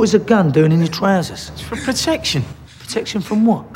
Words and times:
What's 0.00 0.14
a 0.14 0.18
gun 0.18 0.50
doing 0.50 0.72
in 0.72 0.78
your 0.78 0.88
trousers? 0.88 1.50
It's 1.50 1.60
for 1.60 1.76
protection. 1.76 2.42
Protection 2.78 3.20
from 3.20 3.44
what? 3.44 3.66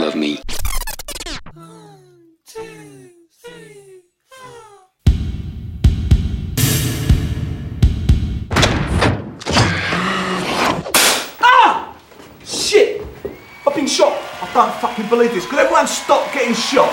Love 0.00 0.16
me. 0.16 0.40
Ah! 11.42 11.94
Shit! 12.46 13.06
I've 13.68 13.74
been 13.74 13.86
shot. 13.86 14.18
I 14.40 14.50
don't 14.54 14.72
fucking 14.80 15.10
believe 15.10 15.34
this. 15.34 15.44
Could 15.44 15.58
everyone 15.58 15.86
stop 15.86 16.32
getting 16.32 16.54
shot? 16.54 16.91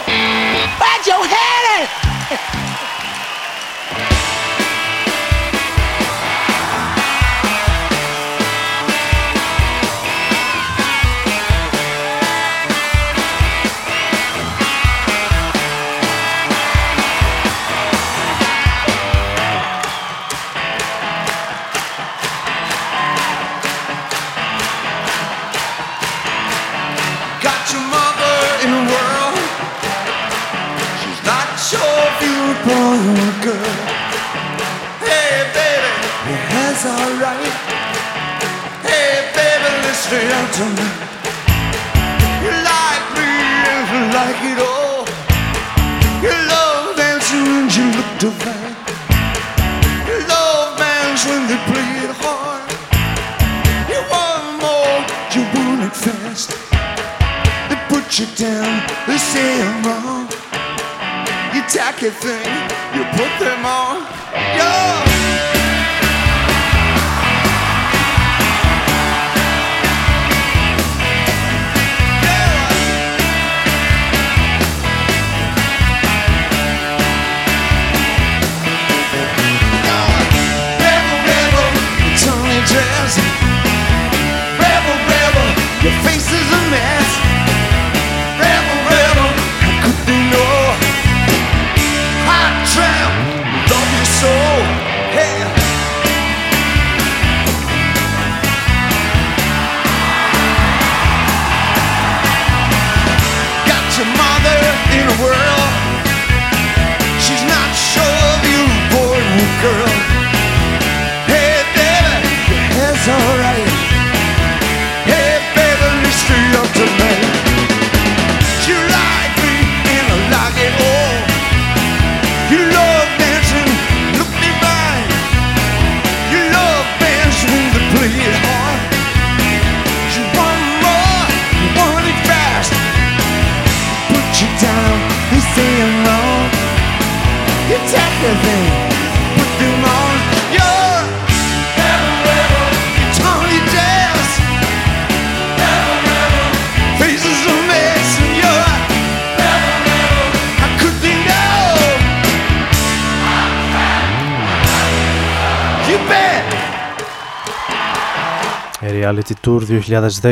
Tour 159.49 159.81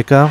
2010 0.07 0.27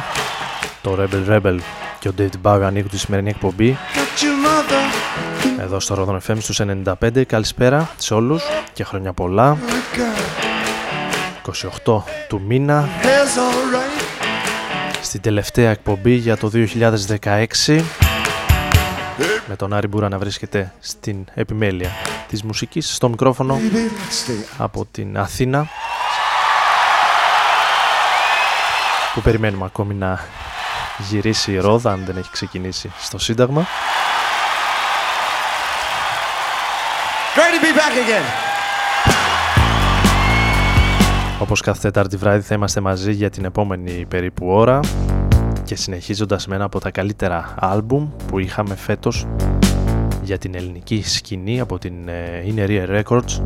Το 0.83 0.99
Rebel 0.99 1.31
Rebel 1.31 1.59
και 1.99 2.09
ο 2.09 2.13
David 2.19 2.51
Bag 2.51 2.61
ανοίγουν 2.63 2.91
τη 2.91 2.99
σημερινή 2.99 3.31
εκπομπή. 3.31 3.77
Got 3.95 4.23
your 4.23 4.47
mother 4.47 5.61
εδώ 5.61 5.81
στο 5.81 6.07
Rodon 6.09 6.31
FM 6.31 6.37
στους 6.39 6.61
95 7.01 7.25
Καλησπέρα 7.27 7.91
σε 7.97 8.15
όλους 8.15 8.43
και 8.73 8.85
χρόνια 8.85 9.13
πολλά. 9.13 9.59
28 11.85 12.03
του 12.29 12.43
μήνα. 12.47 12.89
Hair's 13.03 13.39
alright. 13.39 14.03
στην 15.03 15.21
τελευταία 15.21 15.71
εκπομπή 15.71 16.15
για 16.15 16.37
το 16.37 16.51
2016 16.55 17.81
με 19.49 19.57
τον 19.57 19.73
Άρη 19.73 19.87
Μπούρα 19.87 20.09
να 20.09 20.19
βρίσκεται 20.19 20.73
στην 20.81 21.17
επιμέλεια 21.35 21.91
της 22.29 22.43
μουσικής 22.43 22.95
στο 22.95 23.09
μικρόφωνο 23.09 23.59
Baby, 23.59 23.77
let's 23.77 24.31
stay. 24.31 24.45
από 24.59 24.87
την 24.91 25.19
Αθήνα 25.19 25.67
που 29.17 29.23
περιμένουμε 29.23 29.65
ακόμη 29.65 29.95
να 29.95 30.21
γυρίσει 31.09 31.53
η 31.53 31.59
ρόδα 31.59 31.91
αν 31.93 32.03
δεν 32.07 32.17
έχει 32.17 32.31
ξεκινήσει 32.31 32.91
στο 32.99 33.19
Σύνταγμα 33.19 33.67
Great 37.35 37.55
to 37.55 37.65
be 37.65 37.79
back 37.79 37.95
again. 38.05 38.25
Όπως 41.41 41.61
κάθε 41.61 41.81
Τετάρτη 41.81 42.17
βράδυ 42.17 42.43
θα 42.43 42.55
είμαστε 42.55 42.81
μαζί 42.81 43.13
για 43.13 43.31
την 43.31 43.45
επόμενη 43.45 44.05
περίπου 44.09 44.49
ώρα 44.49 44.81
και 45.65 45.77
συνεχίζοντας 45.77 46.47
με 46.47 46.55
ένα 46.55 46.65
από 46.65 46.81
τα 46.81 46.91
καλύτερα 46.91 47.55
άλμπουμ 47.59 48.09
που 48.27 48.39
είχαμε 48.39 48.75
φέτος 48.75 49.27
για 50.23 50.39
την 50.39 50.55
ελληνική 50.55 51.03
σκηνή 51.07 51.61
από 51.61 51.79
την 51.79 52.09
ε, 52.09 52.45
Inner 52.47 52.69
Ear 52.69 53.03
Records 53.03 53.41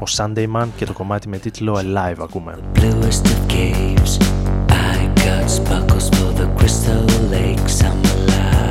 ο 0.00 0.04
Sunday 0.16 0.46
Man 0.56 0.66
και 0.76 0.84
το 0.84 0.92
κομμάτι 0.92 1.28
με 1.28 1.38
τίτλο 1.38 1.80
Alive 1.80 2.16
ακούμε. 2.22 2.58
bluest 2.74 4.41
sparkles 5.48 6.08
for 6.10 6.32
the 6.32 6.46
crystal 6.58 7.04
lake 7.30 7.68
summer 7.68 8.14
light. 8.26 8.61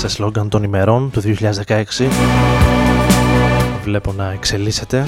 Σε 0.00 0.08
σλόγκαν 0.08 0.48
των 0.48 0.62
ημερών 0.62 1.10
του 1.10 1.22
2016 1.66 1.82
βλέπω 3.84 4.12
να 4.12 4.32
εξελίσσεται. 4.32 5.06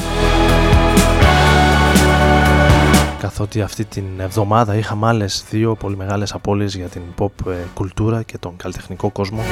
Καθότι 3.19 3.61
αυτή 3.61 3.85
την 3.85 4.05
εβδομάδα 4.19 4.75
είχαμε 4.75 5.07
άλλες 5.07 5.45
δύο 5.51 5.75
πολύ 5.75 5.97
μεγάλες 5.97 6.33
απώλειες 6.33 6.75
για 6.75 6.87
την 6.87 7.03
pop 7.19 7.31
ε, 7.47 7.55
κουλτούρα 7.75 8.23
και 8.23 8.39
τον 8.39 8.57
καλλιτεχνικό 8.57 9.11
κόσμο 9.11 9.43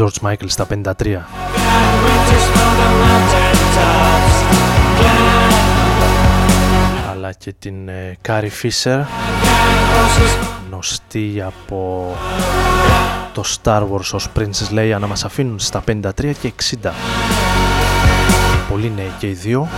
George 0.00 0.28
Michael 0.28 0.46
στα 0.46 0.66
53 0.70 1.18
αλλά 7.10 7.32
και 7.32 7.54
την 7.58 7.88
ε, 7.88 8.16
Carrie 8.28 8.50
Fisher 8.62 9.04
γνωστή 10.66 11.42
από 11.46 12.12
το 13.32 13.44
Star 13.62 13.82
Wars 13.82 14.10
ως 14.12 14.28
Princess 14.38 14.74
Leia 14.74 14.96
να 15.00 15.06
μας 15.06 15.24
αφήνουν 15.24 15.58
στα 15.58 15.82
53 15.88 16.32
και 16.40 16.52
60 16.82 16.90
πολύ 18.68 18.92
νέοι 18.96 19.12
και 19.18 19.28
οι 19.28 19.32
δύο 19.32 19.68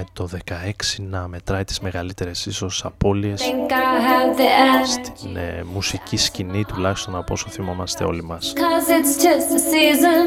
με 0.00 0.06
το 0.12 0.28
16 0.48 1.02
να 1.08 1.28
μετράει 1.28 1.64
τις 1.64 1.80
μεγαλύτερες 1.80 2.46
ίσως 2.46 2.84
απώλειες 2.84 3.40
Think 3.42 3.70
I 3.72 3.74
have 3.74 4.36
the 4.38 4.40
energy. 4.40 5.12
στην 5.16 5.36
ε, 5.36 5.64
μουσική 5.72 6.16
σκηνή 6.16 6.64
τουλάχιστον 6.64 7.16
από 7.16 7.32
όσο 7.32 7.46
θυμόμαστε 7.50 8.04
όλοι 8.04 8.22
μας 8.22 8.52
Cause 8.56 8.90
it's 8.98 9.14
just 9.26 9.48
a 9.58 9.60
season. 9.74 10.26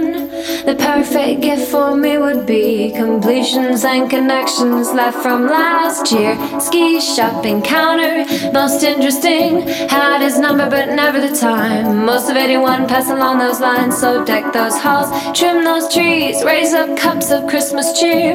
The 0.69 0.75
perfect 0.91 1.35
gift 1.47 1.65
for 1.73 1.89
me 2.03 2.13
would 2.25 2.43
be 2.55 2.67
completions 3.03 3.79
and 3.91 4.03
connections 4.15 4.85
left 4.99 5.17
from 5.25 5.39
last 5.59 6.03
year. 6.15 6.33
Ski 6.67 6.85
shopping 7.15 7.59
counter, 7.75 8.15
most 8.59 8.79
interesting. 8.91 9.49
Had 9.97 10.19
his 10.27 10.35
number, 10.45 10.65
but 10.75 10.85
never 11.01 11.19
the 11.27 11.33
time. 11.51 11.85
Most 12.11 12.25
of 12.31 12.35
81 12.37 12.87
pass 12.93 13.07
along 13.17 13.35
those 13.45 13.59
lines. 13.69 13.93
So 14.03 14.09
deck 14.31 14.45
those 14.59 14.77
halls, 14.85 15.09
trim 15.37 15.57
those 15.69 15.85
trees, 15.95 16.35
raise 16.51 16.71
up 16.81 16.89
cups 17.05 17.27
of 17.35 17.39
Christmas 17.51 17.87
cheer. 17.99 18.29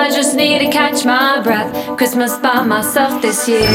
I 0.00 0.04
just 0.18 0.32
need 0.42 0.58
to 0.64 0.68
catch 0.80 1.04
my 1.04 1.38
breath. 1.42 1.70
Christmas 1.98 2.38
by 2.38 2.62
myself 2.62 3.20
this 3.20 3.46
year. 3.46 3.68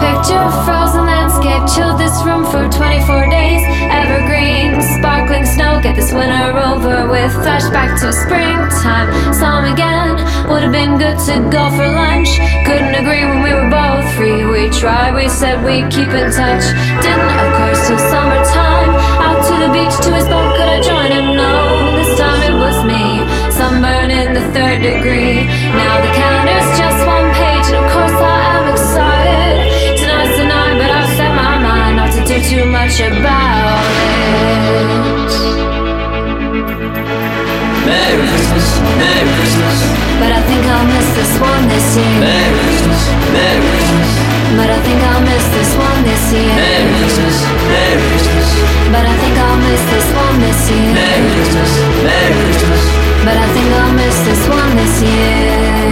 Picture, 0.00 0.48
frozen 0.64 1.04
landscape, 1.04 1.60
chilled 1.76 2.00
this 2.00 2.24
room 2.24 2.44
for 2.44 2.64
24 2.72 3.28
days. 3.28 3.60
Evergreen, 3.92 4.80
sparkling 4.80 5.44
snow, 5.44 5.78
get 5.82 5.94
this 5.94 6.10
winter 6.10 6.56
over 6.56 7.06
with. 7.08 7.32
Flashback 7.44 8.00
to 8.00 8.12
springtime, 8.12 9.08
saw 9.34 9.60
him 9.60 9.72
again. 9.74 10.16
Would 10.48 10.62
have 10.62 10.72
been 10.72 10.96
good 10.96 11.18
to 11.28 11.36
go 11.52 11.68
for 11.76 11.86
lunch. 11.86 12.40
Couldn't 12.64 12.96
agree 12.96 13.24
when 13.28 13.42
we 13.44 13.52
were 13.52 13.68
both 13.68 14.08
free. 14.16 14.44
We 14.44 14.70
tried, 14.70 15.14
we 15.14 15.28
said 15.28 15.62
we'd 15.64 15.92
keep 15.92 16.08
in 16.08 16.32
touch. 16.32 16.64
Didn't, 17.04 17.36
of 17.44 17.48
course, 17.60 17.69
summertime. 17.98 18.90
Out 19.24 19.40
to 19.48 19.54
the 19.58 19.70
beach, 19.72 19.96
to 20.04 20.10
his 20.14 20.26
boat, 20.28 20.54
could 20.56 20.68
I 20.68 20.80
join 20.80 21.10
him? 21.10 21.34
No, 21.34 21.54
this 21.98 22.12
time 22.18 22.40
it 22.46 22.56
was 22.58 22.76
me. 22.84 23.24
Sunburn 23.50 24.10
in 24.10 24.34
the 24.34 24.44
third 24.54 24.82
degree. 24.82 25.46
Now 25.74 25.94
the 26.04 26.12
calendar's 26.14 26.68
just 26.78 27.00
one 27.06 27.28
page, 27.34 27.66
and 27.72 27.78
of 27.82 27.86
course 27.92 28.14
I 28.14 28.38
am 28.56 28.64
excited. 28.74 29.54
Tonight's 29.98 30.36
the 30.38 30.46
night, 30.46 30.76
but 30.80 30.90
I've 30.90 31.10
set 31.16 31.32
my 31.34 31.54
mind 31.58 31.96
not 31.96 32.10
to 32.16 32.22
do 32.24 32.36
too 32.42 32.64
much 32.66 33.00
about 33.00 33.84
it. 33.90 35.30
Merry 37.86 38.22
Christmas, 38.30 38.68
Merry 39.00 39.30
Christmas, 39.38 39.78
But 40.20 40.30
I 40.38 40.40
think 40.46 40.62
I'll 40.66 40.86
miss 40.94 41.08
this 41.18 41.32
one 41.40 41.64
this 41.68 41.88
year. 41.96 42.20
Merry 42.20 42.58
Christmas, 42.64 43.02
Merry 43.34 43.60
Christmas, 43.66 43.89
But 44.56 44.68
I 44.68 44.78
think 44.82 45.00
I'll 45.00 45.22
miss 45.22 45.46
this 45.54 45.72
one 45.78 46.02
this 46.02 46.32
year. 46.32 46.54
Merry 46.58 46.90
Christmas, 46.98 47.36
Merry 47.70 48.02
Christmas, 48.10 48.48
But 48.90 49.04
I 49.06 49.14
think 49.22 49.38
I'll 49.38 49.60
miss 49.62 49.82
this 49.94 50.08
one 50.10 50.36
this 50.42 50.60
year. 50.70 50.90
Merry 50.90 51.30
Christmas, 51.34 51.70
Merry 52.02 52.34
Christmas. 52.34 52.82
But 53.24 53.36
I 53.36 53.46
think 53.54 53.68
I'll 53.80 53.94
miss 53.94 54.18
this 54.26 54.42
one 54.48 54.72
this 54.80 54.94
year. 55.06 55.90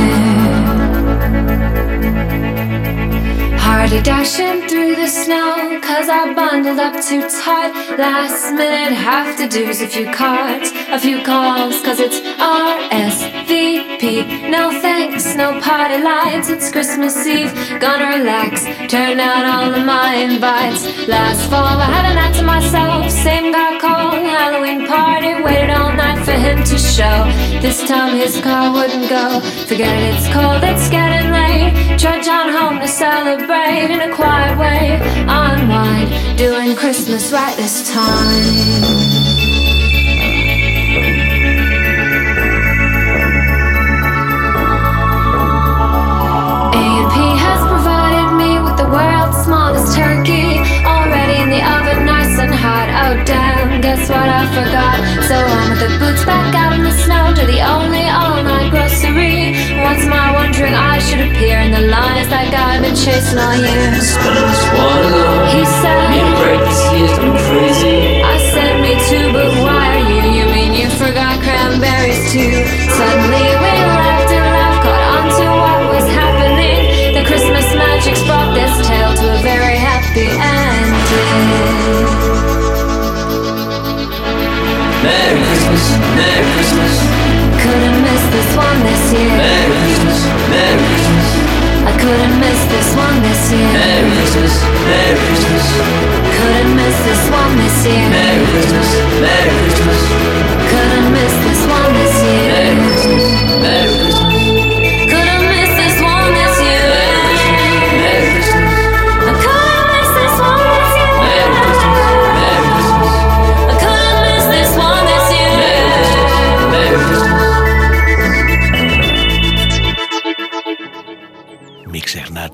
Hardly 3.59 4.03
dashing 4.03 4.67
through 4.67 4.97
the 4.97 5.07
snow, 5.07 5.79
cause 5.81 6.09
I 6.09 6.35
bundled 6.35 6.81
up 6.81 6.95
too 7.01 7.23
tight. 7.29 7.73
Last 7.97 8.53
minute, 8.53 8.93
have 8.93 9.37
to 9.39 9.47
do's 9.47 9.81
a 9.81 9.87
few 9.87 10.11
cards, 10.11 10.73
a 10.89 10.99
few 10.99 11.23
calls, 11.23 11.81
cause 11.83 12.01
it's 12.01 12.21
RSVP. 13.49 14.51
No 14.51 14.71
thanks, 14.81 15.35
no 15.35 15.61
party 15.61 16.03
lights, 16.03 16.51
it's 16.51 16.71
Christmas 16.71 17.27
Eve. 17.27 17.53
Gonna 17.81 18.19
relax, 18.19 18.65
turn 18.91 19.19
out 19.21 19.45
all 19.45 19.75
of 19.75 19.85
my 19.87 20.15
invites. 20.15 20.85
Last 21.09 21.49
fall, 21.49 21.65
I 21.65 21.87
had 21.87 22.13
a 22.13 22.15
night 22.15 22.35
to 22.37 22.43
myself, 22.43 23.11
same 23.11 23.53
guy 23.53 23.79
called, 23.79 24.23
Halloween 24.23 24.87
party, 24.87 25.43
waited 25.43 25.71
all 25.71 25.93
night 25.95 26.25
for 26.25 26.33
him 26.33 26.63
to 26.63 26.79
show. 26.79 27.25
This 27.63 27.87
time 27.89 28.17
his 28.17 28.39
car 28.41 28.73
wouldn't 28.73 29.09
go. 29.09 29.41
Forget 29.67 29.97
it, 29.97 30.15
it's 30.17 30.29
cold, 30.33 30.63
it's 30.63 30.89
getting 30.91 31.31
late. 31.33 31.99
Trudge 31.99 32.29
on 32.29 32.53
home 32.53 32.81
to 32.81 32.89
celebrate 32.89 33.91
in 33.91 34.01
a 34.01 34.15
quiet 34.15 34.59
way. 34.59 35.01
Unwind, 35.27 36.37
doing 36.37 36.77
Christmas 36.77 37.33
right 37.33 37.57
this 37.57 37.91
time. 37.93 39.08
Smallest 49.49 49.97
turkey 49.97 50.61
Already 50.85 51.41
in 51.41 51.49
the 51.49 51.65
oven, 51.65 52.05
nice 52.05 52.37
and 52.37 52.53
hot 52.53 52.89
Oh 52.93 53.17
damn, 53.25 53.81
guess 53.81 54.05
what 54.13 54.29
I 54.29 54.45
forgot 54.53 54.97
So 55.25 55.37
on 55.41 55.65
with 55.73 55.81
the 55.89 55.91
boots 55.97 56.25
back 56.29 56.53
out 56.53 56.77
in 56.77 56.85
the 56.85 56.93
snow 56.93 57.33
To 57.33 57.45
the 57.49 57.65
only 57.65 58.05
all-night 58.05 58.69
grocery 58.69 59.57
Once 59.81 60.05
my 60.05 60.37
wondering 60.37 60.77
I 60.77 61.01
should 61.01 61.25
appear 61.25 61.65
In 61.65 61.73
the 61.73 61.89
lines 61.89 62.29
that 62.29 62.53
guy 62.53 62.77
I've 62.77 62.85
been 62.85 62.93
chasing 62.93 63.41
all 63.41 63.57
year 63.57 63.89
just 63.97 64.21
wanna 64.21 65.09
go. 65.17 65.25
He 65.57 65.65
said 65.81 65.99
Need 66.13 66.29
a 66.29 66.35
break 66.45 66.61
this 66.69 66.83
year's 66.93 67.17
been 67.17 67.37
crazy. 67.49 68.21
I 68.21 68.37
said 68.53 68.75
me 68.85 68.93
too, 69.09 69.33
but 69.33 69.49
why 69.65 69.97
are 69.97 70.05
you? 70.13 70.21
You 70.39 70.45
mean 70.53 70.73
you 70.77 70.89
forgot 71.01 71.41
cranberries 71.41 72.21
too? 72.33 72.53
Suddenly 72.93 73.49
we 73.65 73.98
I 91.89 91.93
couldn't 91.99 92.39
miss 92.39 92.61
this 92.71 92.95
one 92.95 93.23
this 93.23 93.51
year. 93.51 93.73
Merry 93.73 94.11
Christmas, 94.17 94.63
Merry 94.87 95.19
Christmas. 95.27 95.65
Couldn't 96.39 96.77
miss 96.77 96.97
this 97.05 97.31
one 97.31 97.57
this 97.59 97.87
year. 97.87 98.09
Merry 98.11 98.47
Christmas, 98.47 98.89
Merry 99.21 99.51
Christmas. 99.63 100.18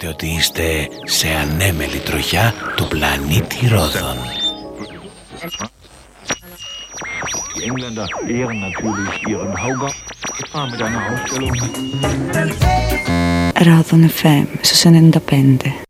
γιατί 0.04 0.26
είστε 0.26 0.88
σε 1.04 1.28
ανέμελη 1.28 1.98
τροχιά 1.98 2.54
του 2.76 2.88
πλανήτη 2.88 3.66
Ρόδων; 3.68 4.16
Ρόδων 13.64 14.02
εφ, 14.02 14.20
σε 14.60 14.74
συνενταπέντε. 14.74 15.83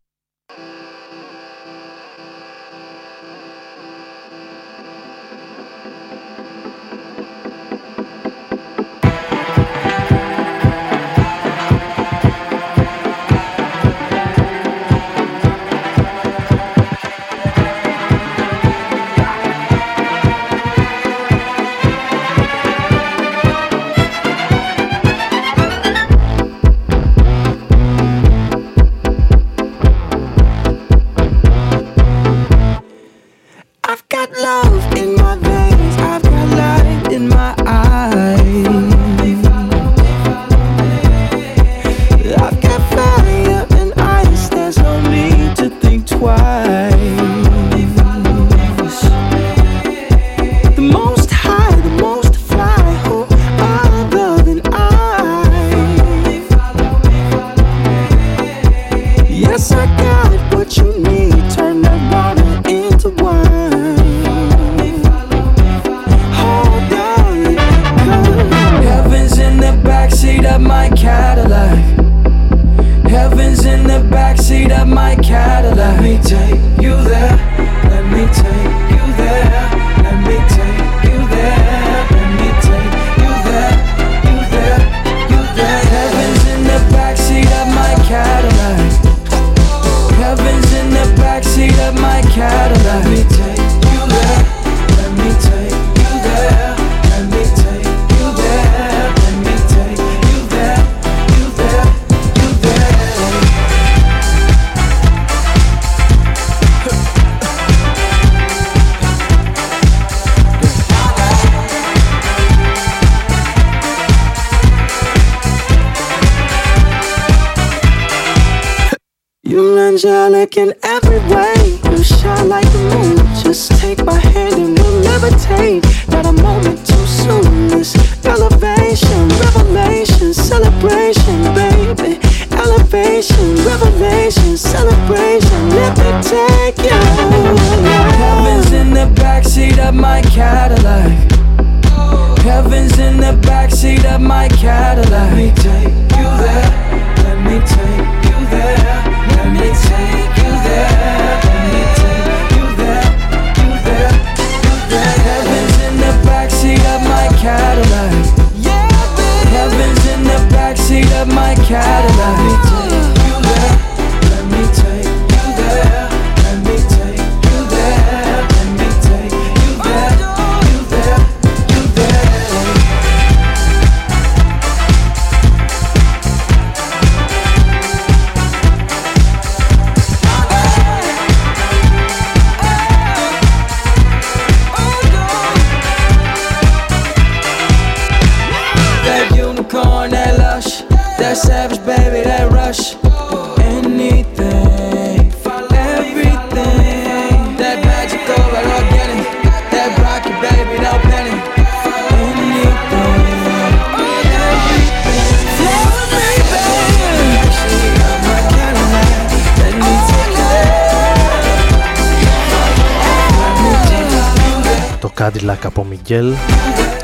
chicken 120.45 120.73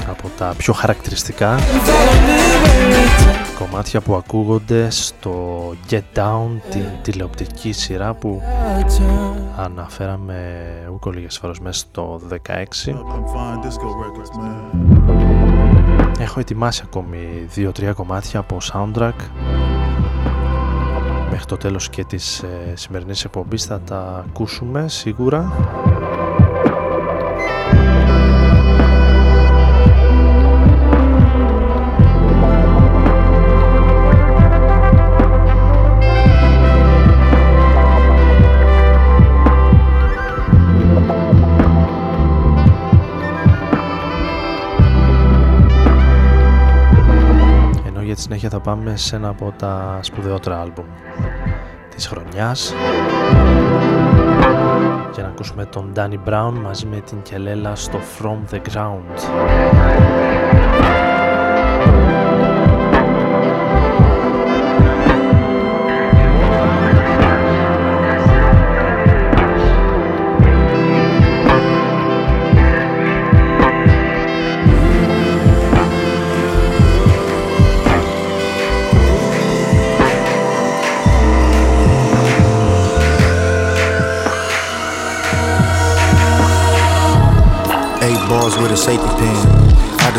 από 0.09 0.29
τα 0.37 0.53
πιο 0.57 0.73
χαρακτηριστικά 0.73 1.59
κομμάτια 3.59 4.01
που 4.01 4.15
ακούγονται 4.15 4.89
στο 4.89 5.33
Get 5.89 6.01
Down 6.15 6.47
την 6.69 6.85
τηλεοπτική 7.01 7.71
σειρά 7.71 8.13
που 8.13 8.41
αναφέραμε 9.57 10.35
ούκο 10.93 11.11
λίγες 11.11 11.37
φορές 11.37 11.59
μέσα 11.59 11.79
στο 11.79 12.21
16 12.29 12.93
Έχω 16.19 16.39
ετοιμάσει 16.39 16.81
ακόμη 16.85 17.47
2-3 17.55 17.91
κομμάτια 17.95 18.39
από 18.39 18.57
soundtrack. 18.73 19.13
Μέχρι 21.29 21.45
το 21.45 21.57
τέλος 21.57 21.89
και 21.89 22.03
της 22.03 22.39
ε, 22.39 22.73
σημερινής 22.73 23.23
εκπομπής 23.23 23.65
θα 23.65 23.79
τα 23.79 24.25
ακούσουμε 24.27 24.87
σίγουρα 24.87 25.51
συνέχεια 48.33 48.59
θα 48.59 48.59
πάμε 48.59 48.95
σε 48.95 49.15
ένα 49.15 49.29
από 49.29 49.53
τα 49.57 49.99
σπουδαιότερα 50.01 50.61
άλμπουμ 50.61 50.85
της 51.95 52.07
χρονιάς 52.07 52.73
για 55.13 55.23
να 55.23 55.29
ακούσουμε 55.29 55.65
τον 55.65 55.91
Danny 55.95 56.29
Brown 56.29 56.53
μαζί 56.63 56.85
με 56.85 56.99
την 56.99 57.21
Κελέλα 57.21 57.75
στο 57.75 57.99
From 58.19 58.53
The 58.53 58.59
Ground. 58.73 60.40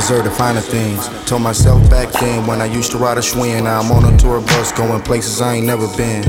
Deserve 0.02 0.24
the 0.24 0.30
finer 0.32 0.60
things. 0.60 1.06
Told 1.26 1.42
myself 1.42 1.78
back 1.88 2.10
then 2.18 2.44
when 2.44 2.60
I 2.60 2.64
used 2.64 2.90
to 2.90 2.98
ride 2.98 3.18
a 3.18 3.20
Schwinn. 3.20 3.64
Now 3.64 3.80
I'm 3.80 3.92
on 3.92 4.12
a 4.12 4.18
tour 4.18 4.40
bus 4.40 4.72
going 4.72 5.00
places 5.02 5.40
I 5.40 5.54
ain't 5.54 5.66
never 5.66 5.86
been. 5.96 6.26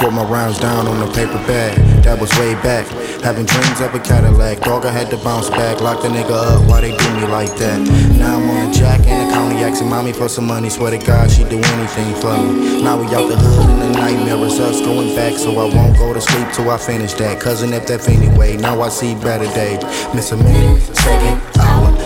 Wrote 0.00 0.12
my 0.12 0.24
rounds 0.24 0.58
down 0.58 0.86
on 0.86 1.06
a 1.06 1.12
paper 1.12 1.36
bag, 1.44 1.76
that 2.04 2.18
was 2.18 2.30
way 2.38 2.54
back. 2.64 2.86
Having 3.20 3.44
dreams 3.44 3.80
of 3.82 3.94
a 3.94 3.98
Cadillac, 3.98 4.60
dog 4.60 4.86
I 4.86 4.90
had 4.90 5.10
to 5.10 5.18
bounce 5.18 5.50
back. 5.50 5.82
Lock 5.82 6.00
the 6.00 6.08
nigga 6.08 6.32
up, 6.32 6.66
why 6.66 6.80
they 6.80 6.96
do 6.96 7.08
me 7.16 7.26
like 7.26 7.54
that? 7.56 7.78
Now 8.16 8.38
I'm 8.38 8.48
on 8.48 8.70
a 8.70 8.72
jack 8.72 9.00
in 9.00 9.28
the 9.28 9.34
county, 9.34 9.56
asking 9.56 9.90
mommy 9.90 10.14
for 10.14 10.28
some 10.28 10.46
money. 10.46 10.70
Swear 10.70 10.92
to 10.92 11.06
God, 11.06 11.30
she'd 11.30 11.50
do 11.50 11.60
anything 11.60 12.14
for 12.22 12.32
me. 12.32 12.82
Now 12.82 12.96
we 12.98 13.04
out 13.14 13.28
the 13.28 13.36
hood 13.36 13.68
and 13.68 13.94
the 13.94 14.00
nightmare 14.00 14.38
is 14.46 14.58
us 14.58 14.80
going 14.80 15.14
back, 15.14 15.34
so 15.34 15.50
I 15.60 15.68
won't 15.74 15.98
go 15.98 16.14
to 16.14 16.20
sleep 16.22 16.48
till 16.54 16.70
I 16.70 16.78
finish 16.78 17.12
that. 17.14 17.38
Cousin 17.38 17.74
if 17.74 17.86
that 17.88 18.08
anyway, 18.08 18.56
now 18.56 18.80
I 18.80 18.88
see 18.88 19.14
better 19.14 19.44
days. 19.52 19.82
Miss 20.14 20.32
a 20.32 20.38
minute, 20.38 20.80
second. 20.96 21.49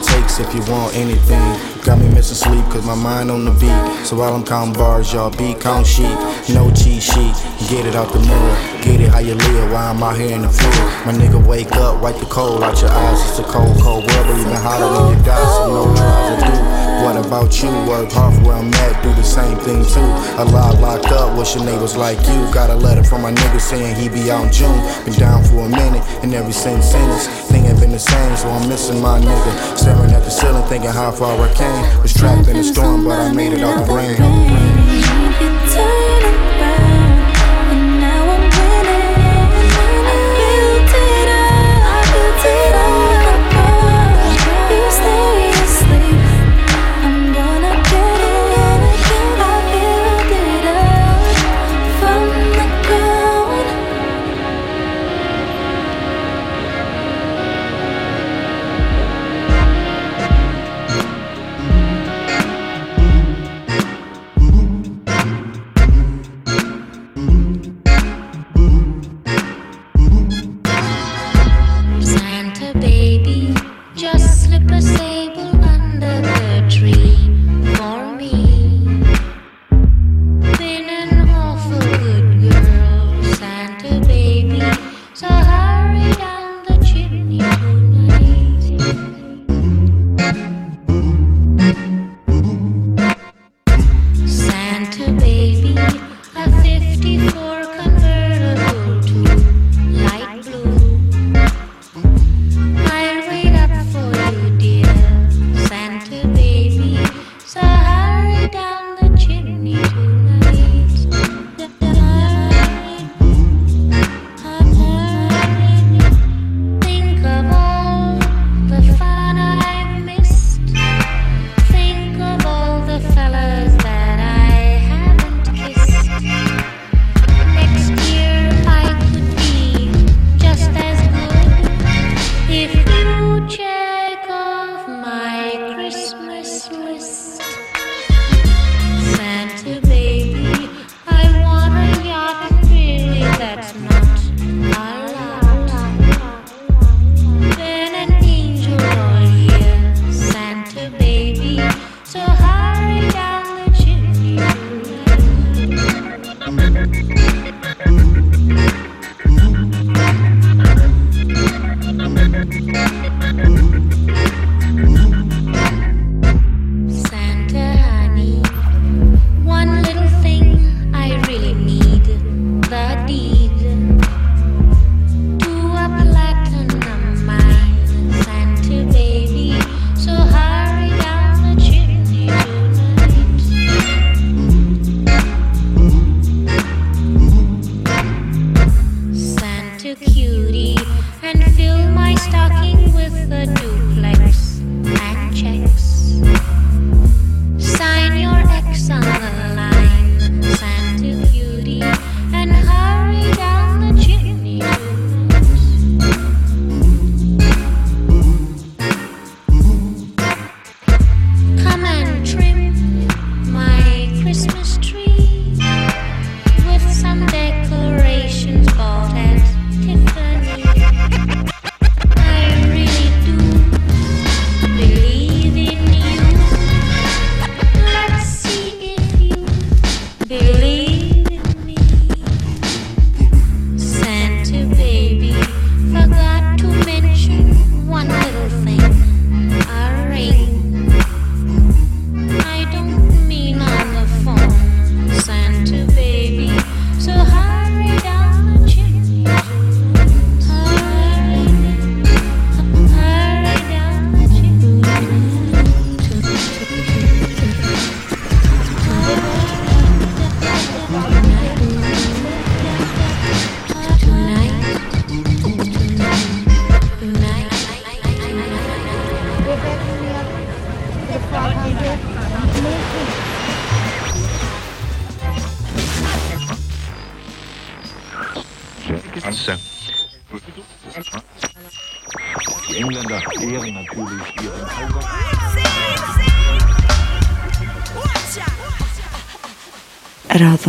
It 0.00 0.06
takes 0.06 0.40
if 0.40 0.54
you 0.54 0.62
want 0.72 0.96
anything. 0.96 1.82
Got 1.84 1.98
me 1.98 2.08
missing 2.08 2.36
sleep 2.36 2.64
cause 2.72 2.86
my 2.86 2.94
mind 2.94 3.30
on 3.30 3.44
the 3.44 3.50
beat. 3.50 4.06
So 4.06 4.16
while 4.16 4.34
I'm 4.34 4.44
counting 4.44 4.72
bars, 4.72 5.12
y'all 5.12 5.30
be 5.30 5.52
count 5.54 5.86
sheep. 5.86 6.16
No 6.48 6.70
cheat 6.72 7.02
sheet, 7.02 7.34
get 7.70 7.86
it 7.86 7.94
out 7.94 8.12
the 8.12 8.18
mirror. 8.18 8.56
Get 8.82 9.00
it 9.00 9.08
how 9.14 9.20
you 9.20 9.34
live 9.34 9.70
why 9.70 9.86
I'm 9.86 10.02
out 10.02 10.18
here 10.18 10.34
in 10.34 10.42
the 10.42 10.50
field. 10.50 10.74
My 11.06 11.14
nigga 11.14 11.38
wake 11.38 11.70
up, 11.78 12.02
wipe 12.02 12.18
the 12.18 12.26
cold 12.26 12.64
out 12.64 12.74
your 12.82 12.90
eyes. 12.90 13.22
It's 13.30 13.38
a 13.38 13.44
cold, 13.44 13.78
cold 13.78 14.10
world, 14.10 14.26
but 14.26 14.36
even 14.42 14.58
hotter 14.58 14.90
when 14.90 15.16
you 15.16 15.24
die. 15.24 15.38
So 15.54 15.70
no 15.70 15.94
tries 15.94 16.42
to 16.42 16.50
do. 16.50 16.54
What 17.06 17.16
about 17.24 17.62
you? 17.62 17.70
Work 17.86 18.10
hard 18.10 18.34
for 18.34 18.42
where 18.42 18.58
I'm 18.58 18.74
at, 18.74 19.02
do 19.04 19.14
the 19.14 19.22
same 19.22 19.56
thing 19.62 19.86
too. 19.86 20.10
A 20.42 20.44
lot 20.50 20.82
locked 20.82 21.14
up, 21.14 21.38
wish 21.38 21.54
your 21.54 21.64
neighbors 21.64 21.96
like 21.96 22.18
you. 22.26 22.42
Got 22.52 22.70
a 22.70 22.74
letter 22.74 23.04
from 23.04 23.22
my 23.22 23.30
nigga 23.30 23.60
saying 23.60 23.94
he 23.94 24.08
be 24.08 24.32
out 24.32 24.46
in 24.46 24.52
June. 24.52 24.80
Been 25.06 25.14
down 25.14 25.44
for 25.44 25.64
a 25.64 25.68
minute, 25.68 26.02
and 26.26 26.34
every 26.34 26.52
single 26.52 26.82
sentence, 26.82 27.28
thing 27.48 27.66
ain't 27.66 27.78
been 27.78 27.92
the 27.92 28.02
same, 28.02 28.36
so 28.36 28.50
I'm 28.50 28.68
missing 28.68 29.00
my 29.00 29.20
nigga. 29.20 29.78
Staring 29.78 30.10
at 30.10 30.24
the 30.24 30.30
ceiling, 30.30 30.66
thinking 30.66 30.90
how 30.90 31.12
far 31.12 31.38
I 31.38 31.54
came. 31.54 32.02
Was 32.02 32.12
trapped 32.12 32.48
in 32.48 32.56
the 32.56 32.64
storm, 32.64 33.04
but 33.04 33.18
I 33.20 33.32
made 33.32 33.52
it 33.52 33.62
out 33.62 33.86
the 33.86 33.94
rain. 33.94 34.18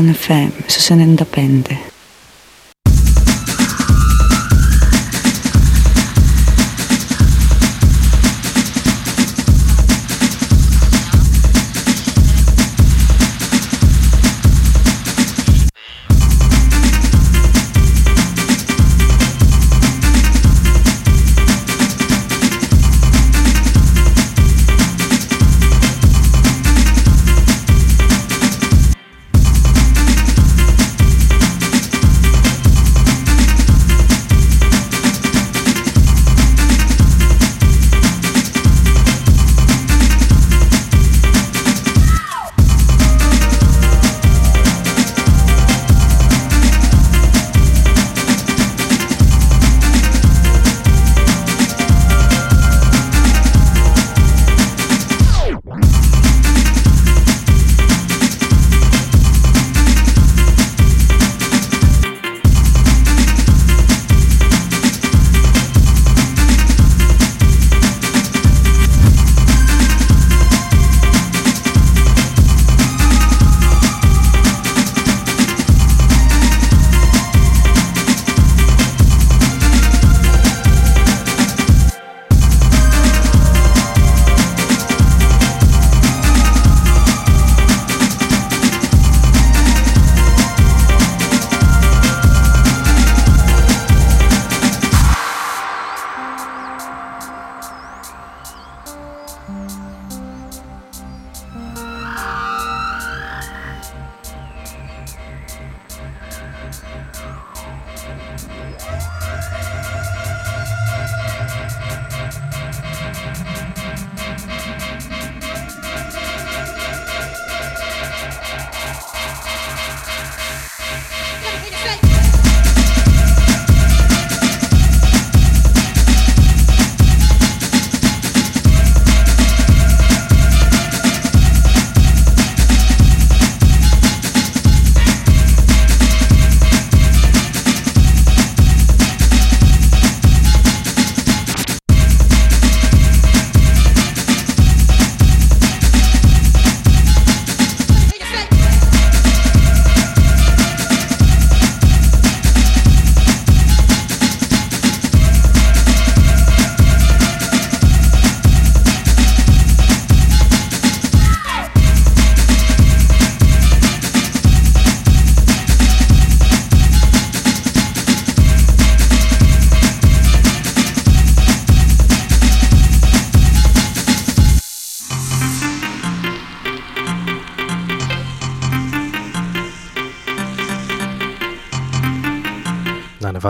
un 0.02 0.10
FM, 0.10 0.52
so 0.68 0.80
se 0.80 0.96
ne 0.96 1.04
indapende. 1.04 1.91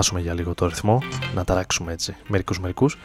Ανεβάσουμε 0.01 0.21
για 0.21 0.33
λίγο 0.33 0.53
το 0.53 0.67
ρυθμό, 0.67 1.01
να 1.35 1.43
ταράξουμε 1.43 1.91
έτσι 1.91 2.15
μερικούς 2.27 2.59
μερικούς. 2.59 2.97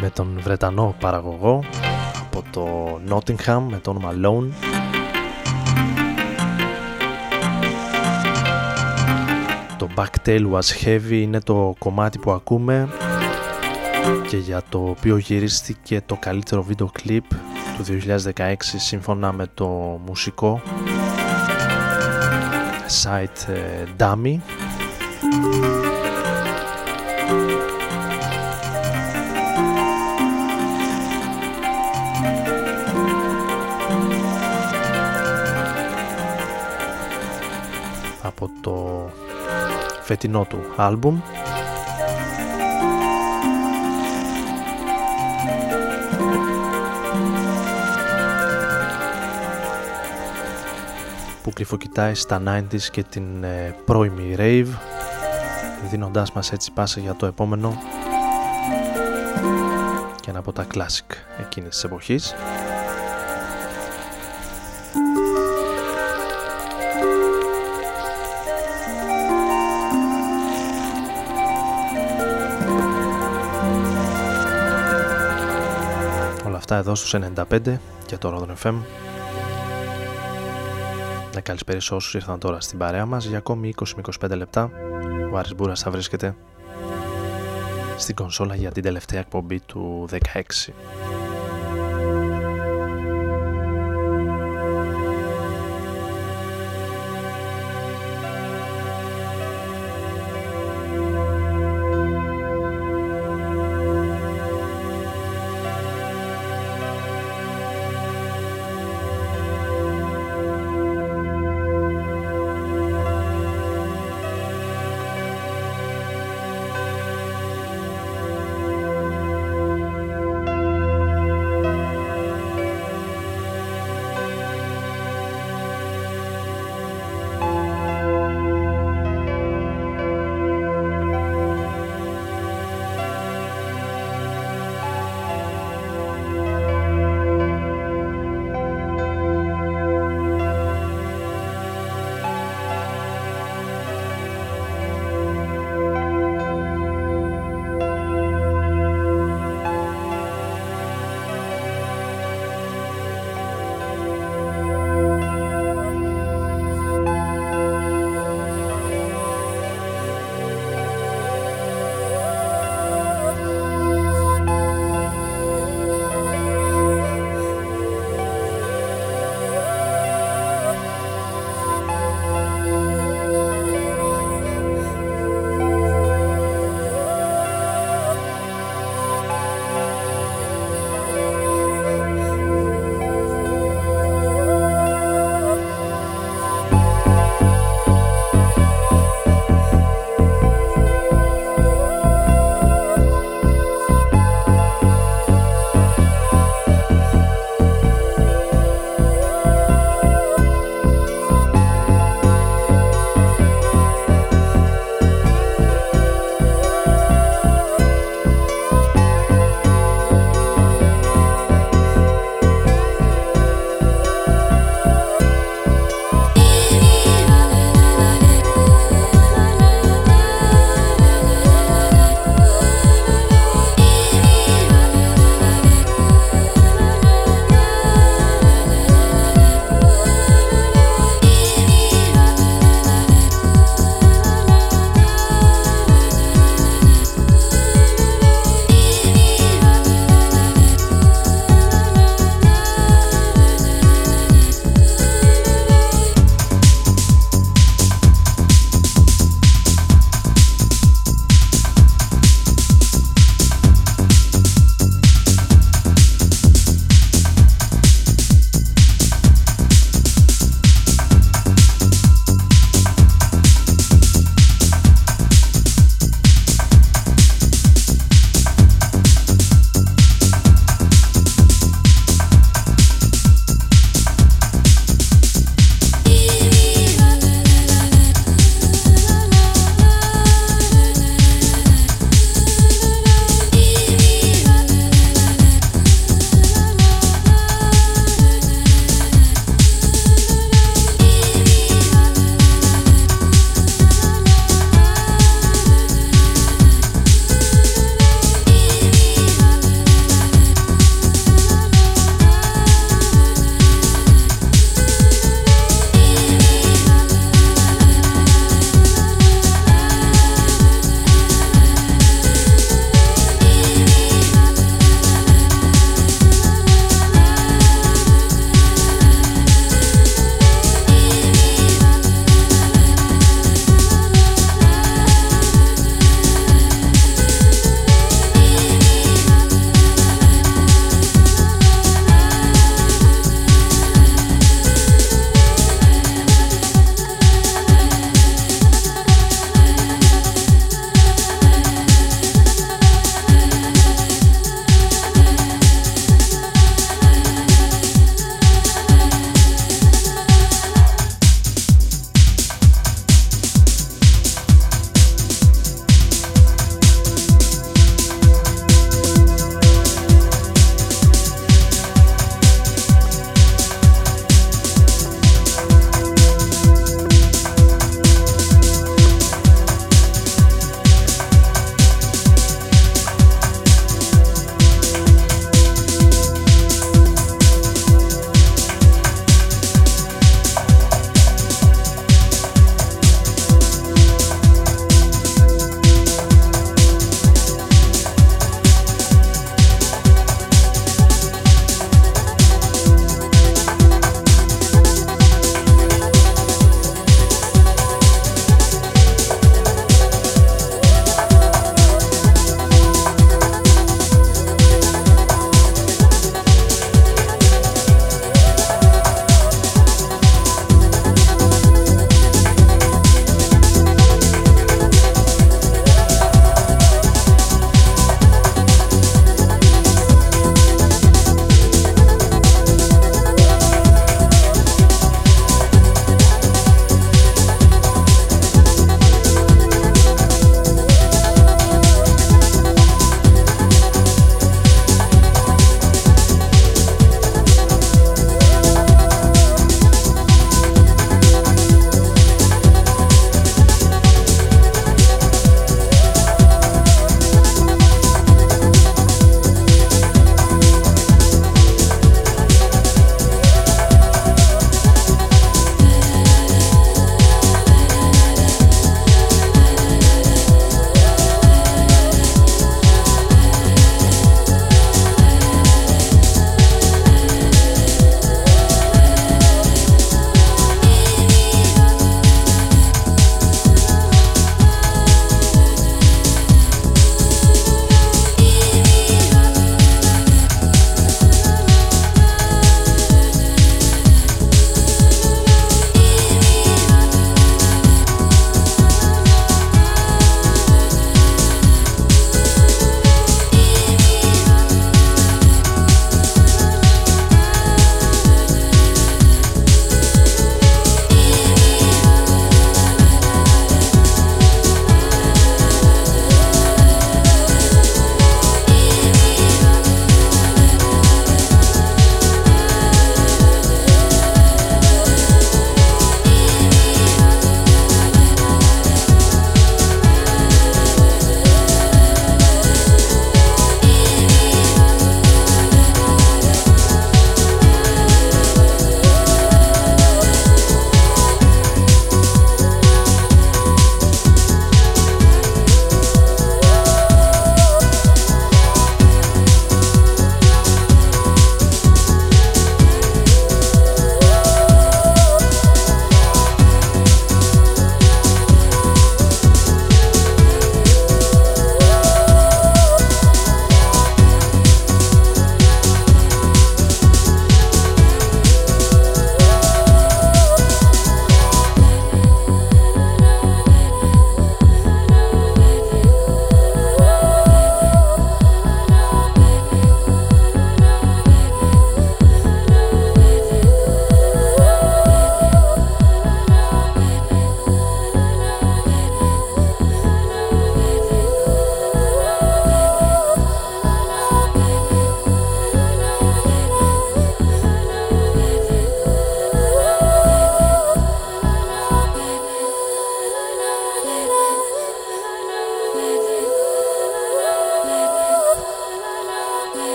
Με 0.00 0.10
τον 0.10 0.40
Βρετανό 0.42 0.94
παραγωγό 1.00 1.64
από 2.20 2.44
το 2.50 2.66
Nottingham 3.08 3.62
με 3.70 3.78
το 3.82 3.90
όνομα 3.90 4.12
Lone. 4.22 4.48
Το 9.78 9.88
Backtail 9.96 10.50
Was 10.50 10.84
Heavy 10.84 11.10
είναι 11.10 11.40
το 11.40 11.74
κομμάτι 11.78 12.18
που 12.18 12.30
ακούμε 12.30 12.88
και 14.28 14.36
για 14.36 14.62
το 14.68 14.78
οποίο 14.78 15.16
γυρίστηκε 15.16 16.02
το 16.06 16.16
καλύτερο 16.20 16.62
βίντεο 16.62 16.90
κλιπ 16.92 17.24
του 17.76 17.84
2016 18.36 18.54
σύμφωνα 18.76 19.32
με 19.32 19.46
το 19.54 19.66
μουσικό 20.06 20.62
site 22.90 23.48
ε, 23.48 23.84
Dummy 23.98 24.38
από 38.22 38.50
το 38.60 39.06
φετινό 40.02 40.44
του 40.48 40.58
άλμπουμ 40.76 41.20
που 51.42 51.50
κρυφοκοιτάει 51.52 52.14
στα 52.14 52.42
90s 52.46 52.82
και 52.90 53.02
την 53.02 53.44
ε, 53.44 53.76
πρώιμη 53.84 54.34
rave 54.38 54.68
δίνοντάς 55.90 56.32
μας 56.32 56.52
έτσι 56.52 56.72
πάσα 56.72 57.00
για 57.00 57.14
το 57.14 57.26
επόμενο 57.26 57.78
και 60.20 60.30
ένα 60.30 60.38
από 60.38 60.52
τα 60.52 60.66
classic 60.74 61.14
εκείνης 61.40 61.68
της 61.68 61.84
εποχής. 61.84 62.34
Όλα 76.46 76.56
αυτά 76.56 76.76
εδώ 76.76 76.94
στους 76.94 77.14
95 77.14 77.76
και 78.06 78.16
το 78.18 78.46
Rodon 78.48 78.68
FM 78.68 78.74
να 81.40 81.46
καλησπέρα 81.46 81.80
σε 81.80 81.94
όσους 81.94 82.14
ήρθαν 82.14 82.38
τώρα 82.38 82.60
στην 82.60 82.78
παρέα 82.78 83.06
μας 83.06 83.24
για 83.24 83.38
ακόμη 83.38 83.74
20-25 84.20 84.30
λεπτά. 84.36 84.70
Ο 85.32 85.38
Άρης 85.38 85.54
Μπούρας 85.54 85.80
θα 85.80 85.90
βρίσκεται 85.90 86.34
στην 87.96 88.14
κονσόλα 88.14 88.54
για 88.54 88.70
την 88.70 88.82
τελευταία 88.82 89.20
εκπομπή 89.20 89.60
του 89.60 90.08
16. 90.10 90.18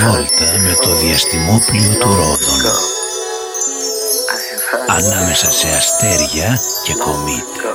Βόλτα 0.00 0.58
με 0.58 0.74
το 0.82 0.94
διαστημόπλιο 0.96 1.98
του 1.98 2.08
Ρόδων 2.08 2.64
ανάμεσα 4.86 5.50
σε 5.52 5.68
αστέρια 5.68 6.60
και 6.84 6.94
κομήτες. 6.94 7.73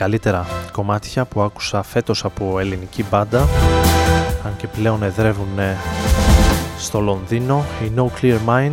καλύτερα 0.00 0.46
κομμάτια 0.72 1.24
που 1.24 1.40
άκουσα 1.40 1.82
φέτος 1.82 2.24
από 2.24 2.58
ελληνική 2.58 3.04
μπάντα 3.10 3.48
αν 4.44 4.56
και 4.56 4.66
πλέον 4.66 5.02
εδρεύουν 5.02 5.58
ε, 5.58 5.76
στο 6.78 7.00
Λονδίνο 7.00 7.64
η 7.84 7.92
No 7.96 8.04
Clear 8.20 8.38
Mind 8.46 8.72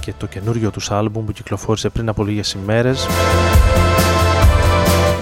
και 0.00 0.12
το 0.18 0.26
καινούριο 0.26 0.70
τους 0.70 0.90
άλμπουμ 0.90 1.24
που 1.24 1.32
κυκλοφόρησε 1.32 1.88
πριν 1.88 2.08
από 2.08 2.24
λίγες 2.24 2.52
ημέρες 2.52 3.06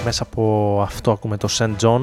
μέσα 0.05 0.23
από 0.23 0.81
αυτό 0.83 1.11
ακούμε 1.11 1.37
το 1.37 1.49
St. 1.51 1.71
John 1.81 2.01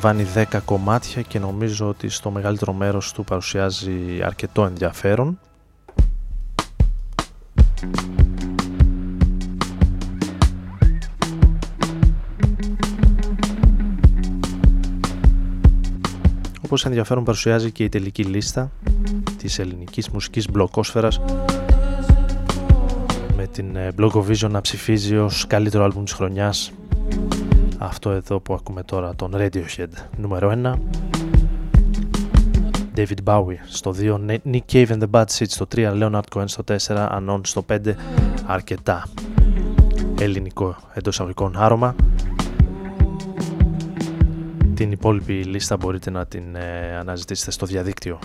περιλαμβάνει 0.00 0.46
10 0.52 0.60
κομμάτια 0.64 1.22
και 1.22 1.38
νομίζω 1.38 1.88
ότι 1.88 2.08
στο 2.08 2.30
μεγαλύτερο 2.30 2.72
μέρος 2.72 3.12
του 3.12 3.24
παρουσιάζει 3.24 4.22
αρκετό 4.22 4.64
ενδιαφέρον. 4.64 5.38
Όπως 16.64 16.84
ενδιαφέρον 16.84 17.24
παρουσιάζει 17.24 17.70
και 17.70 17.84
η 17.84 17.88
τελική 17.88 18.24
λίστα 18.24 18.70
της 19.38 19.58
ελληνικής 19.58 20.08
μουσικής 20.08 20.50
μπλοκόσφαιρας 20.50 21.20
με 23.36 23.46
την 23.46 23.76
ε, 23.76 23.92
Blogovision 23.98 24.50
να 24.50 24.60
ψηφίζει 24.60 25.16
ως 25.16 25.46
καλύτερο 25.46 25.84
άλμπουμ 25.84 26.04
της 26.04 26.12
χρονιάς 26.12 26.72
αυτό 27.78 28.10
εδώ 28.10 28.40
που 28.40 28.54
ακούμε 28.54 28.82
τώρα 28.82 29.14
τον 29.14 29.32
Radiohead 29.34 29.88
νούμερο 30.16 30.52
1 30.62 30.74
David 32.96 33.24
Bowie 33.24 33.56
στο 33.66 33.94
2 33.98 34.18
Nick 34.26 34.60
Cave 34.72 34.86
and 34.86 34.98
the 34.98 35.10
Bad 35.10 35.24
Seeds 35.24 35.48
στο 35.48 35.66
3 35.74 36.02
Leonard 36.02 36.20
Cohen 36.34 36.44
στο 36.46 36.64
4 36.86 37.08
Anon 37.18 37.40
στο 37.42 37.64
5 37.68 37.78
αρκετά 38.46 39.06
ελληνικό 40.20 40.76
εντός 40.94 41.20
αγωγικών 41.20 41.56
άρωμα. 41.56 41.94
Την 44.74 44.92
υπόλοιπη 44.92 45.32
λίστα 45.32 45.76
μπορείτε 45.76 46.10
να 46.10 46.26
την 46.26 46.54
ε, 46.54 46.96
αναζητήσετε 46.96 47.50
στο 47.50 47.66
διαδίκτυο 47.66 48.18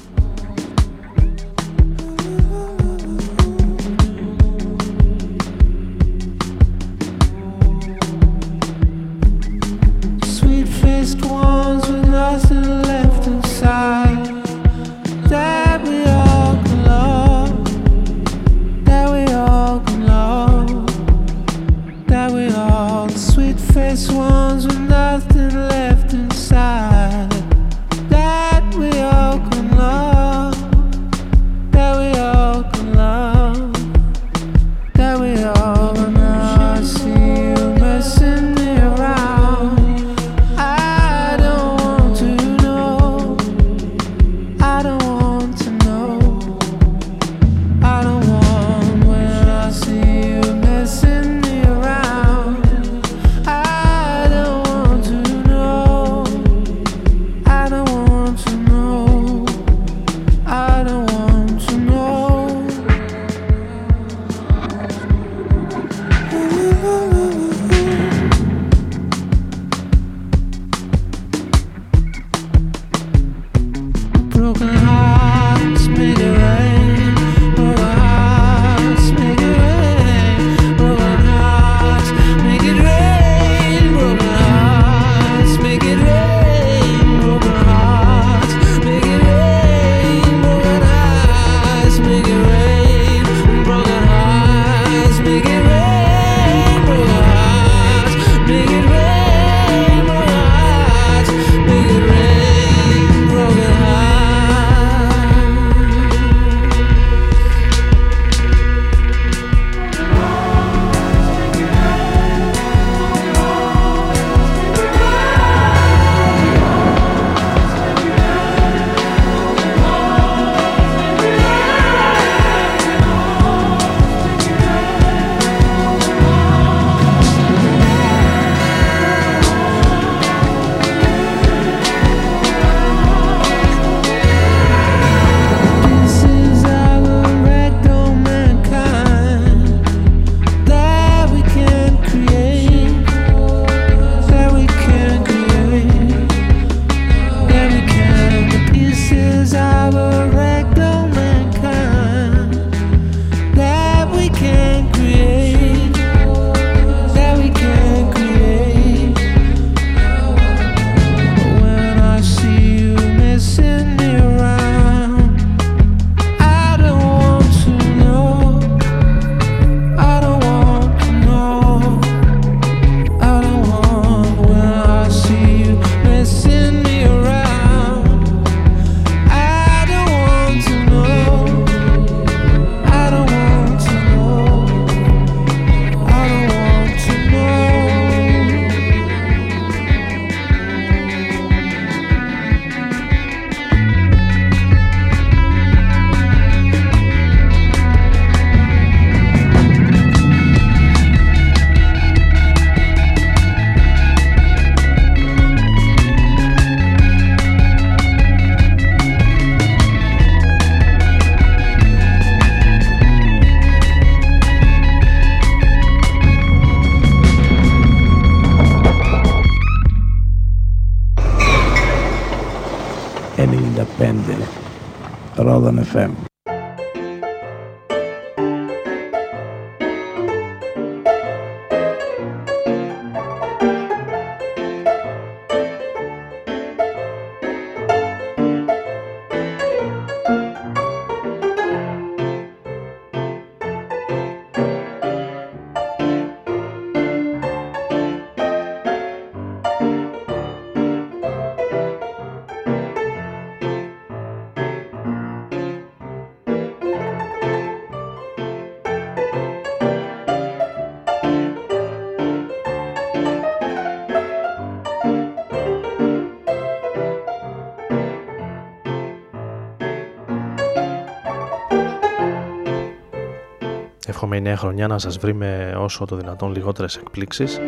Εύχομαι 274.24 274.40
η 274.40 274.44
νέα 274.46 274.58
χρονιά 274.58 274.88
να 274.88 275.00
σας 275.00 275.18
βρει 275.18 275.34
με 275.34 275.76
όσο 275.78 276.06
το 276.06 276.16
δυνατόν 276.16 276.52
λιγότερες 276.52 276.96
εκπλήξεις 276.96 277.60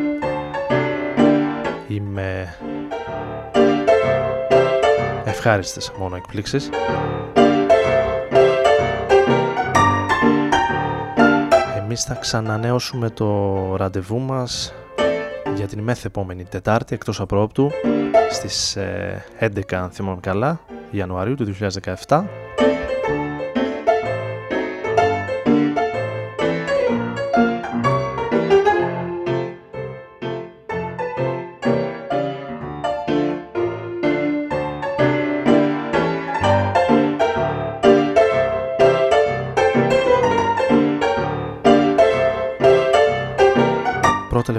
ή 1.88 2.00
με 2.00 2.56
ευχάριστες 5.24 5.92
μόνο 5.98 6.16
εκπλήξεις. 6.16 6.70
Εμείς 11.78 12.04
θα 12.04 12.14
ξανανέωσουμε 12.14 13.10
το 13.10 13.76
ραντεβού 13.76 14.20
μας 14.20 14.74
για 15.56 15.68
την 15.68 15.80
μεθεπόμενη 15.80 16.44
Τετάρτη 16.44 16.96
εκτός 16.96 17.20
απρόπτου 17.22 17.72
στις 18.32 18.78
11 19.40 19.72
ε, 19.72 19.76
αν 19.76 19.90
θυμάμαι 19.90 20.20
καλά 20.22 20.60
Ιανουαρίου 20.92 21.36
του 21.36 21.56
2017 22.08 22.24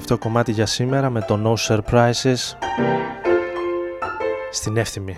τελευταίο 0.07 0.31
κομμάτι 0.33 0.53
για 0.53 0.67
σήμερα 0.67 1.11
με 1.11 1.21
το 1.21 1.41
No 1.45 1.69
Surprises 1.69 2.57
στην 4.51 4.77
εύθυμη 4.77 5.17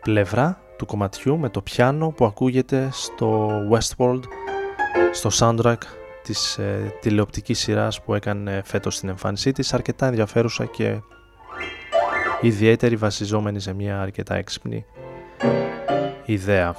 πλευρά 0.00 0.60
του 0.76 0.86
κομματιού 0.86 1.38
με 1.38 1.48
το 1.48 1.60
πιάνο 1.60 2.08
που 2.08 2.24
ακούγεται 2.24 2.88
στο 2.92 3.50
Westworld 3.70 4.20
στο 5.12 5.30
soundtrack 5.32 5.76
της 6.22 6.58
ε, 6.58 6.94
τηλεοπτικής 7.00 7.58
σειράς 7.58 8.02
που 8.02 8.14
έκανε 8.14 8.62
φέτος 8.64 8.94
στην 8.94 9.08
εμφάνισή 9.08 9.52
της 9.52 9.74
αρκετά 9.74 10.06
ενδιαφέρουσα 10.06 10.64
και 10.64 11.00
ιδιαίτερη 12.40 12.96
βασιζόμενη 12.96 13.60
σε 13.60 13.74
μια 13.74 14.00
αρκετά 14.00 14.34
έξυπνη 14.34 14.84
ιδέα. 16.24 16.74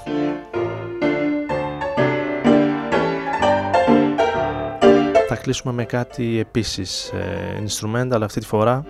Θα 5.36 5.42
κλείσουμε 5.42 5.74
με 5.74 5.86
κάτι 5.86 6.40
επίσης 6.40 7.10
ε, 7.10 7.64
instrumental 7.66 8.22
αυτή 8.22 8.40
τη 8.40 8.46
φορά 8.46 8.86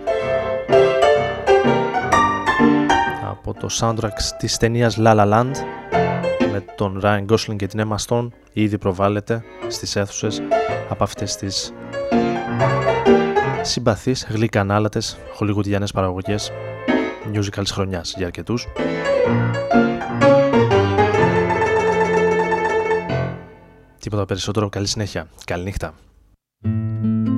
από 3.22 3.54
το 3.54 3.68
soundtrack 3.80 4.18
της 4.38 4.58
ταινίας 4.58 4.98
La 5.00 5.16
La 5.16 5.32
Land 5.32 5.52
με 6.52 6.66
τον 6.76 7.02
Ryan 7.04 7.26
Gosling 7.26 7.56
και 7.56 7.68
την 7.68 7.88
Emma 7.88 7.96
Stone 8.08 8.28
ήδη 8.54 8.78
προβάλλεται 8.78 9.44
στις 9.68 9.96
αίθουσες 9.96 10.42
από 10.90 11.04
αυτές 11.04 11.36
τις 11.36 11.74
συμπαθείς, 13.62 14.28
γλυκανάλατες, 14.30 15.18
χολιγουδιανές 15.34 15.92
παραγωγές 15.92 16.52
musicals 17.34 17.68
χρονιάς 17.72 18.14
για 18.18 18.26
αρκετούς. 18.26 18.68
Τίποτα 24.00 24.26
περισσότερο, 24.26 24.70
καλή 24.70 24.88
συνέχεια. 24.88 25.28
Καλή 25.46 25.64
νύχτα. 25.64 25.94
Έτσι 27.04 27.33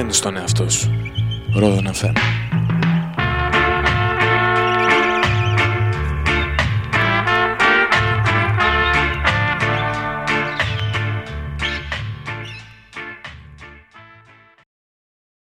μαθαίνεις 0.00 0.20
τον 0.20 0.36
εαυτό 0.36 0.70
σου. 0.70 0.90
Ρόδον 1.54 1.88
FM. 1.92 2.29